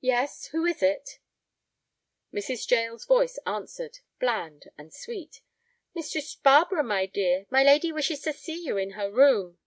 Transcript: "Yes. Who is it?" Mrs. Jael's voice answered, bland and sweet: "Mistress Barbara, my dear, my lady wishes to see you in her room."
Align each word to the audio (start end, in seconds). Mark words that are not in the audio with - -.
"Yes. 0.00 0.46
Who 0.46 0.64
is 0.66 0.82
it?" 0.82 1.20
Mrs. 2.34 2.68
Jael's 2.68 3.04
voice 3.04 3.38
answered, 3.46 4.00
bland 4.18 4.64
and 4.76 4.92
sweet: 4.92 5.42
"Mistress 5.94 6.34
Barbara, 6.34 6.82
my 6.82 7.06
dear, 7.06 7.46
my 7.50 7.62
lady 7.62 7.92
wishes 7.92 8.18
to 8.22 8.32
see 8.32 8.64
you 8.64 8.76
in 8.76 8.94
her 8.98 9.12
room." 9.12 9.58